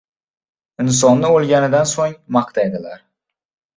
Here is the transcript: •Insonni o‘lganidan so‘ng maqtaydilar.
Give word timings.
•Insonni 0.83 1.29
o‘lganidan 1.39 1.91
so‘ng 1.93 2.17
maqtaydilar. 2.39 3.09